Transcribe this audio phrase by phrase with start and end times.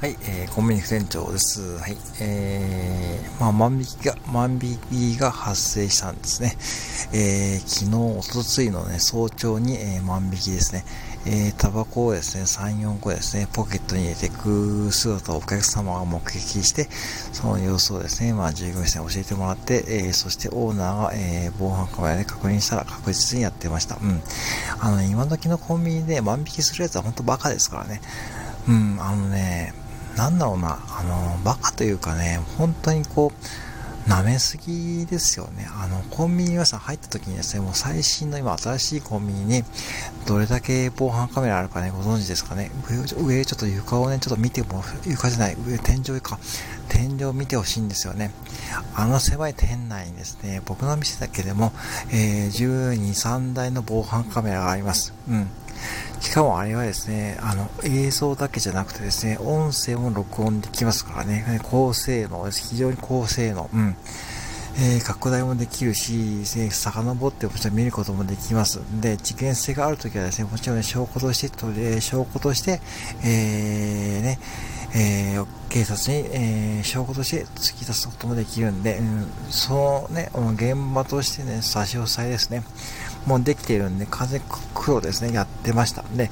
[0.00, 1.78] はい、えー、コンビニ店長です。
[1.78, 4.76] はい、えー、まあ、万引きが、万引
[5.14, 6.56] きが発生したんですね。
[7.14, 10.84] えー、昨日、おとついのね、早朝に、えー、万引きですね。
[11.26, 16.88] えー、タバコをですね、3、4個ですね、ポケットに入れて食う姿をお客様が目撃して、
[17.32, 23.96] その様子をですね、まあ、従業員さんに教えてもらって、えー、そしてオーナーが、えー、防犯カメラで確認したら確実にやってました。
[23.96, 24.20] うん。
[24.80, 28.02] あの、今時のコンビニで万引きするやつは本当バカですからね。
[28.68, 29.72] うん、あのね、
[30.16, 35.66] なんだろうな、あの、バカというかね、本当にこう、舐めすぎですよね。
[35.80, 39.64] あの、コンビニ皆さん入った時にですね、もう最新の今新しいコンビニに
[40.26, 42.70] どれだけ防犯カメラあるかね、ご存知ですかね。
[43.16, 46.38] 上、上ちょっと床をね、ちょっと見ても、床じゃない、上、天井か、
[46.88, 48.30] 天井を見てほしいんですよね。
[48.94, 51.72] あの狭い店内にですね、僕の店だけでも、
[52.12, 55.14] えー、12、3台の防犯カメラがあります。
[55.28, 55.48] うん。
[56.20, 62.68] しかもあれはですね、あの、映像だけじゃなくてですね、音声も録音できますからね、高性能です。
[62.70, 63.68] 非常に高性能。
[63.72, 63.96] うん。
[64.76, 66.12] えー、拡大もできるし、
[66.56, 68.80] ね、遡ってもちろん見ることもできます。
[69.00, 72.80] で、事件性があるときはですね、もちろん、ね、証拠として、えー、証拠として、
[73.22, 74.38] えー、ね、
[74.96, 82.64] えー、警察に、えー、証拠として突き出すこともできるんで、うん、そのね、現場としてね、差し押さえですね。
[83.26, 84.40] もうできているんで、風
[84.74, 86.04] 黒ですね、やってました。
[86.14, 86.30] で、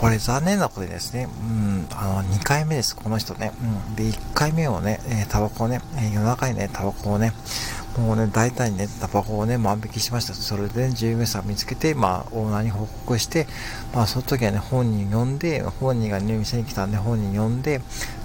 [0.00, 3.52] これ残念なことでですね、うん、あの、2回目です、この人ね。
[3.88, 3.96] うん。
[3.96, 7.32] で、1回目をね、えー、タバコをね、え、夜中にね、タバコをね、
[7.98, 10.34] もうね、大体ね、タバコをね、万引きしました。
[10.34, 13.46] それで、ね、従業員さん見つけて、まあ、オーナーに報告して、
[13.92, 17.80] まあ、その時はね、本人呼んで、本人がね、店に来たんで、本人呼んで、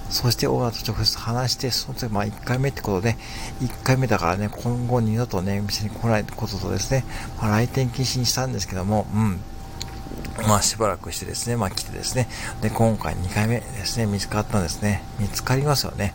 [0.10, 3.18] そしてオーナーと直接話して、その時、まあ1回目ってことで、
[3.62, 7.04] 1回目だからね、今後二度とね、店に来ないこととですね、
[7.42, 9.40] まあ、来店禁止にしたんですけども、うん。
[10.48, 12.28] まあしばらくしてですね、まあ来てですね、
[12.62, 15.04] で、今回2回目ですね、見つかったんですね。
[15.20, 16.14] 見つかりますよね。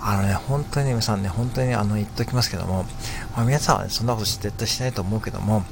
[0.00, 2.84] あのね、本当に、皆さんね、本当にあの、言っときますけども、
[3.36, 5.64] まあ皆さんはね、そんなこと絶対しないと思うけども、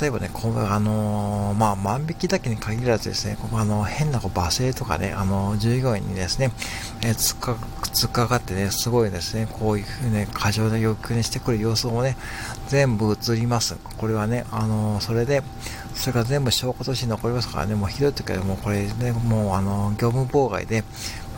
[0.00, 6.52] 例えばね、こうあのー、まあ、万引きだけに限らずですね、ここあの、変なこう罵声とかね、あの、従業員にですね、
[7.02, 7.56] えー、つっか、
[7.92, 12.16] つっかかってね、すごいですね、こういうふうね、過剰な要求にしてくる様子もね、
[12.68, 13.76] 全部映ります。
[13.96, 15.42] これはね、あのー、それで、
[15.94, 20.84] それから全部証拠として残りますからね、もうひどい時はもうこれね、もうあの、業務妨害で、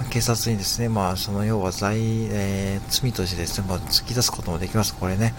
[0.08, 1.98] 警察にですね、まあ、その要は罪、
[2.30, 5.34] えー、罪としてですね、まあ、突き出すこともできます、これね。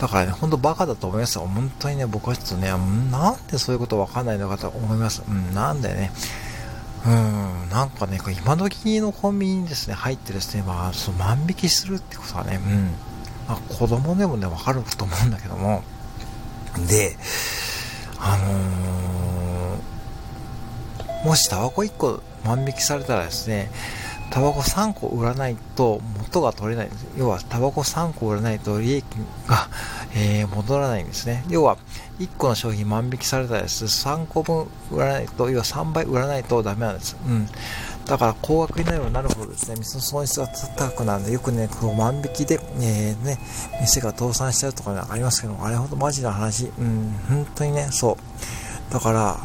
[0.00, 1.42] だからね、ほんとバカだと思いますよ。
[1.42, 2.70] 本当にね、僕はちょっとね、
[3.10, 5.22] なんでそういうことわかんないのかと思います。
[5.28, 6.10] うん、なんでね。
[7.06, 12.90] うん、なんかね、今時のコンビニにですね、入ってですね、まあ、その万引きするってことはね、うん、
[13.46, 15.82] まあ、子供でもね、わかると思うんだけども、
[16.88, 17.16] で、
[18.18, 23.70] あのー、もしタバコ1個万引きされたらですね、
[24.30, 29.04] タバコ3個売らないと元が取れないです要は、タバコ3個売らないと利益
[29.46, 29.68] が、
[30.14, 31.44] えー、戻らないんですね。
[31.48, 31.78] 要は、
[32.18, 37.16] 1個の商品万引きされたらです、3個分売らないと、要は3倍売らないとダメなんです。
[37.26, 37.48] うん。
[38.04, 43.38] だから高額になればなるほどですね、店の損失が高くなるので、よくね、この万引きで、えー、ね、
[43.80, 48.18] 店が倒産しちゃうとかね、ありますけど、あれほどマジな話、うん、本当にね、そ
[48.90, 48.92] う。
[48.92, 49.38] だから、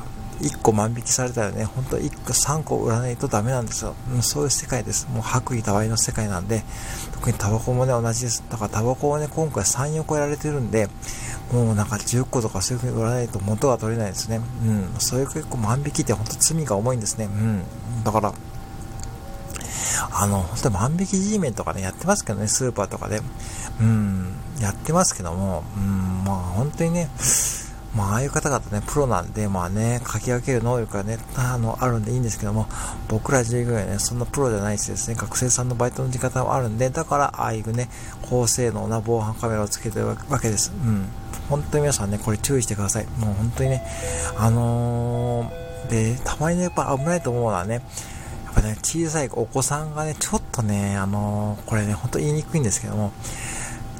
[0.43, 3.95] 1個万引きされたらね、本当1個3個売らないとダメなんですよ。
[4.13, 5.07] うん、そういう世界です。
[5.07, 6.63] もう白衣多売の世界なんで、
[7.13, 8.43] 特にタバコもね、同じです。
[8.49, 10.89] だからタバコをね、今回3、4個やられてるんで、
[11.51, 14.41] もうなんか10個とかそういう風に売らないと元が取れないですね。
[14.65, 17.25] うん、そういう結構万引きって本当罪が重いんですね。
[17.25, 17.63] うん、
[18.03, 18.33] だから、
[20.11, 23.21] あの、本当に万引き G メンとかね、やってますけどね、スーパーとかで。
[23.79, 27.09] うん、やってますけども、うん、まあ本当にね、
[27.95, 32.67] まあ、ああいう方々ね、プロなんで、まあね、書き分ける能力がね、あの、あるんでいいんですけども、
[33.07, 37.89] 僕ら従業員はね、そんなプロじゃないしですね、学生さんのバイトの時方もあるんで、だから、ああいうね、
[38.23, 40.71] 高性能な防犯カメラをつけてるわけです。
[40.71, 41.07] うん。
[41.49, 43.05] 本当に皆さんね、これ注意してください。
[43.19, 43.83] もう本当にね、
[44.37, 47.75] あのー、で、たまにね、やっぱ危ないと思うのはね、
[48.45, 53.11] やっぱね、小さいお子さんがね、ちょっとね、あのー、これね、ほんと言いにくいんですけども、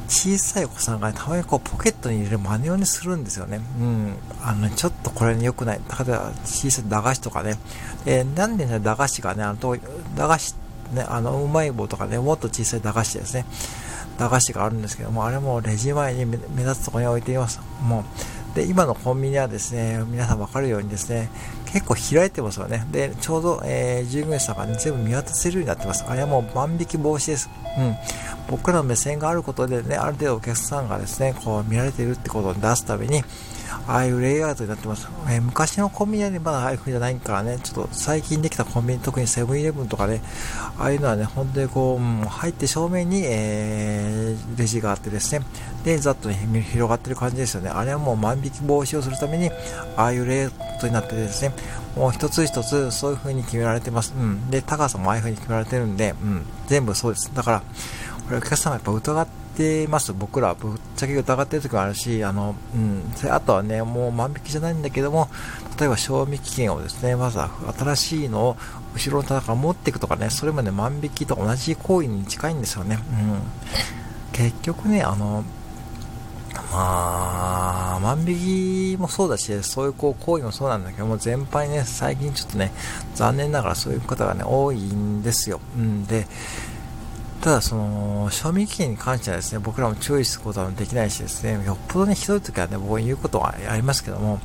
[0.08, 3.60] 小さいお子さんが、ね、たまにこうポケットに入れる真似をにするんですよね。
[3.80, 4.16] うん。
[4.42, 5.78] あの、ね、ちょっとこれに良くない。
[5.78, 7.58] 例えば小さい駄菓子とかね。
[8.06, 9.78] えー、なんでね、駄菓子がね、あの、
[10.16, 10.56] 駄菓子、
[10.94, 13.46] ね、あの、うまい棒とかね、もっと小さい駄菓子ですね。
[14.18, 17.60] 駄菓子があるんですけども、あれもレジ前に目立つところに置いています。
[17.82, 18.04] もう。
[18.56, 21.30] で、今のコンビニはですね、皆さん分かるようにですね、
[21.66, 22.86] 結構開いてますよね。
[22.92, 26.06] で、ちょうど、えー、従業員さんが、ね、全部見渡せるようになってます。
[26.08, 27.50] あれはもう万引き防止です。
[27.78, 27.96] うん。
[28.48, 33.24] 僕らの目線があることでね、ある程度お客さんがですね、こう見られてるってことを出すために、
[33.88, 35.07] ああいうレイアウトになってます。
[35.30, 40.21] えー、昔のコンビニはね、まだああいう風じゃないからね、ちょっと最近できたコンビニ、特にセブンイレブンとかね、
[40.80, 45.45] ああいうのはね、本当にこう、うん、入って正面に、えー、レジがあってですね、
[45.83, 46.36] で、ざっと、ね、
[46.71, 47.69] 広がってる感じですよね。
[47.69, 49.51] あれはもう万引き防止をするために、
[49.98, 51.54] ああいうレイアウトになってですね、
[51.95, 54.13] もう一つ一つそういう風に決められてます。
[54.18, 54.50] うん。
[54.50, 56.45] で、高さもああいう風に決められてるんで、うん。
[56.68, 57.31] 全部そうです。
[57.33, 59.43] だから、これお客様やっぱ疑って
[59.90, 60.54] ます、僕ら。
[60.56, 63.04] ぶっちゃけ疑ってる時もあるし、あの、うん。
[63.30, 65.30] あとはね、もう万引きじゃないんだけども、
[65.80, 68.58] 例えば賞味期限をですね、まずは新しいのを
[68.96, 73.00] 後ろの棚から持っていくとかね、それもね、万引きと同じ行為に近いんですよね。
[73.12, 73.42] うん。
[74.32, 75.44] 結局ね、あの、
[76.72, 82.72] まあ、万引きもそうだし、そういうこう行為もそうなんだけども、全般ね、最近ちょっとね、
[83.16, 85.60] 残念ながらそういう方がね、多いんですよ。
[85.78, 86.28] うんで、
[87.44, 94.40] ただその、賞味期限に関してはですね、僕らも注意することはできないしですね、よっぽどね、ひどい時はね、僕言うことはありますけども、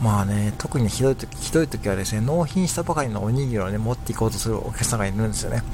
[0.00, 5.64] まあね、特にひどい時、ひどい時はですね、納品したばかりのおにぎりをね、持っていこうとするお客さんがいるんですよね。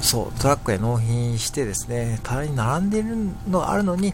[0.00, 3.16] そう、トラックで納品してですね、棚に並んでいる
[3.48, 4.12] のがあるのに、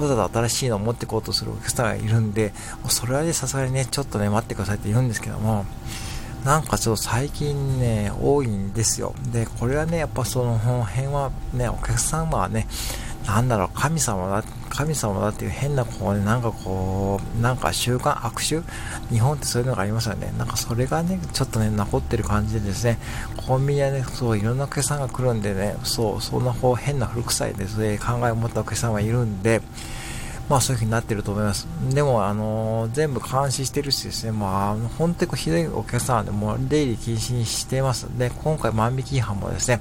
[0.00, 2.52] わざわざ新しいのを持っていこうとするお客さんがいるんで、
[2.88, 5.66] それはね、さすがにね、ちょっとね、待ってくださいって言うんですけども、
[6.44, 9.14] なんかちょっと最近ね、多いんですよ。
[9.32, 12.66] で、これはね、やっぱその辺はね、お客様はね、
[13.26, 18.64] なんだろう、神様だ、神様だっていう変なこうね、なんかこう、なんか習慣、悪臭
[19.10, 20.32] 日本ってそういうのがありますよね。
[20.36, 22.98] なんかそれがね、ちょっとね、残ってる感じでですね、
[23.46, 29.62] コンビニはね、そう、いろんなお客さんが来るんでね、そう、そんなこう変な古臭いですね、考えを持ったお客さんがいるんで、
[30.52, 31.66] まあそういう風になってると思います。
[31.94, 38.06] でも、あのー、全部監視してるしですね、まあ、本当にひどいお客さんはね、もう出入り禁止にしています。
[38.18, 39.80] で、今回万引き違反もですね、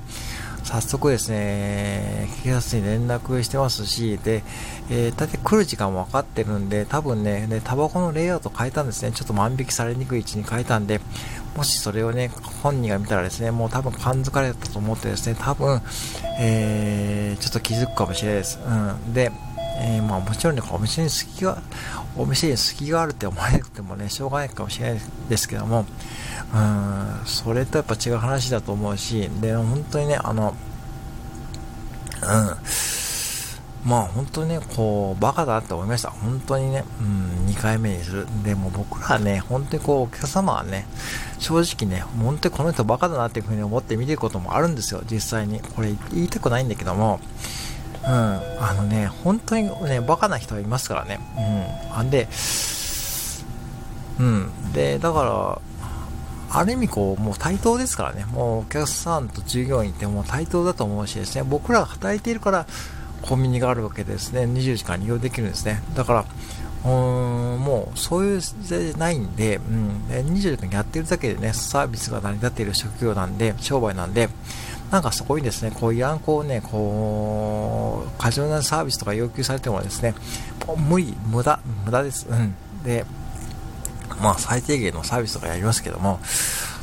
[0.63, 4.43] 早速ですね、警察に連絡してますし、で、
[4.89, 9.11] えー、大体来る時間も分かってるんで、多分ね、ね、タバコのレイアウト変えたんですね。
[9.11, 11.01] ちょっと万引きされにくい位置に変えたんで、
[11.57, 12.31] もしそれをね、
[12.63, 15.81] 本人が見たらですね、もう多分感づかれたと思ってですね、多分、
[16.39, 18.57] えー、ちょっと気づくかもしれないです。
[18.65, 18.69] う
[19.09, 19.13] ん。
[19.13, 19.33] で、
[19.79, 21.61] えー、まあもちろんね、お店に好きが、
[22.17, 25.85] お店に好きがあるって思わなくてもね、しょうがないかもしれないですけども、
[26.53, 30.53] うん、それとやっぱ違う話だと思うし、で、本当にね、あの、
[32.21, 36.11] うん、まあ本当にね、こう、バカだって思いました。
[36.11, 38.27] 本当にね、うん、2回目にする。
[38.43, 40.85] でも僕らはね、本当にこう、お客様はね、
[41.39, 45.59] 正直ね、本当にこの人バカだなっていうふうに思って見てることもあるんですよ、実際に。
[45.59, 47.19] これ言いたくないんだけども、
[48.03, 51.19] うん、あのね、本当にね、バカな人はいますからね。
[51.37, 51.97] うん。
[51.97, 52.27] あんで、
[54.19, 54.73] うん。
[54.73, 55.61] で、だから、
[56.53, 58.25] ある意味こう、もう対等ですからね。
[58.25, 62.65] もうお客さんと従業員ってもう対等だと思うしですね、僕らが働いているから
[63.21, 64.41] コンビニがあるわけですね。
[64.41, 65.81] 20時間利用できるんですね。
[65.95, 66.25] だから、
[66.83, 74.29] うーん、もうそういう時代じゃないんで、うん、20時間やってるだけでね、サービスが成り立っている職業なんで、商売なんで、
[74.91, 80.13] なんかそこにですね、こういらんこうね、こう、過剰なサービスとか要求されてもですね、
[80.89, 82.27] 無理、無駄、無駄です。
[82.29, 82.53] うん。
[82.83, 83.05] で、
[84.21, 86.19] まあ最低限のサービスとかやりますけども、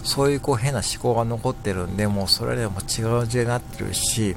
[0.03, 4.37] そういうこう変な思考が残ってるんで、もうそれでも違う時代になってるし、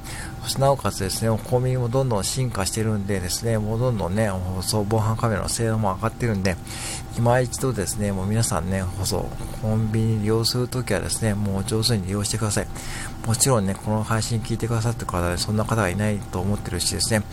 [0.58, 6.58] なおかつですね、コンビニもどんどん進化してるんでですね、もうどんどんね、放送防犯カメラの性能も上がってるんで、
[7.18, 9.30] 今一度ですね、もう皆さんね、放送、
[9.62, 12.68] コンビニ利用するときはですね、もう上手に利用してください。
[13.26, 17.24] もちろんね、この配信聞いてくださってる方でそんな方がいないと思ってるしですね、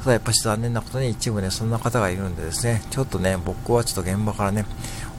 [0.00, 4.66] ただやっぱし残念なことに一部ね、そんな方がいるんでですね、ちょっとね、僕はちょっと現場からね、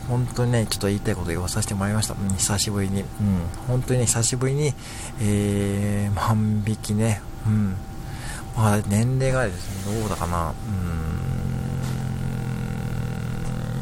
[0.10, 2.16] 本当にね、ちょっと言いたいこと言わさせてもらいました。
[2.16, 3.02] うん、久しぶりに。
[3.02, 3.08] うん、
[3.68, 4.74] 本当にね、久しぶりに、
[5.22, 7.76] えー、万引きね、うん。
[8.58, 10.54] まあ、年齢がですね、どうだかな、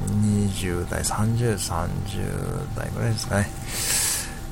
[0.10, 3.50] うん、20代、30、30代ぐらいですかね。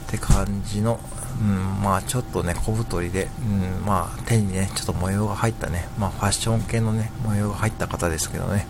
[0.08, 1.00] って感じの、
[1.42, 8.66] うん、まあちょっとね、小太りで、うん、まあ手にね、ちょっと模様が入ったね、まあファッション系のね、模様が入った方ですけどね。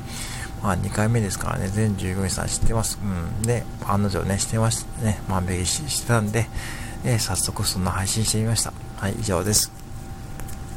[0.66, 2.98] まあ2回目ですからね、全従業員さん知ってます。
[3.00, 3.44] うん。
[3.44, 6.48] で、案の定ね、してましたね、万引きしてたんで、
[7.04, 8.74] え、早速そんな配信してみました。
[8.98, 9.85] はい、以上です。